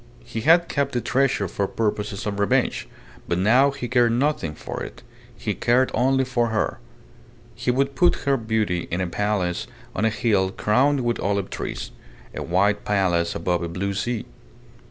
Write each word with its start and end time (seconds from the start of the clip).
He 0.33 0.41
had 0.41 0.67
kept 0.67 0.93
the 0.93 0.99
treasure 0.99 1.47
for 1.47 1.67
purposes 1.67 2.25
of 2.25 2.39
revenge; 2.39 2.87
but 3.27 3.37
now 3.37 3.69
he 3.69 3.87
cared 3.87 4.13
nothing 4.13 4.55
for 4.55 4.81
it. 4.81 5.03
He 5.37 5.53
cared 5.53 5.91
only 5.93 6.25
for 6.25 6.47
her. 6.47 6.79
He 7.53 7.69
would 7.69 7.93
put 7.93 8.15
her 8.25 8.35
beauty 8.35 8.87
in 8.89 8.99
a 8.99 9.05
palace 9.05 9.67
on 9.95 10.03
a 10.03 10.09
hill 10.09 10.49
crowned 10.49 11.01
with 11.01 11.19
olive 11.19 11.51
trees 11.51 11.91
a 12.33 12.41
white 12.41 12.83
palace 12.83 13.35
above 13.35 13.61
a 13.61 13.69
blue 13.69 13.93
sea. 13.93 14.25